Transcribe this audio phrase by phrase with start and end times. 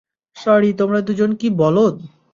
[0.37, 1.95] Sorry তোমরা দুজন কি বলদ?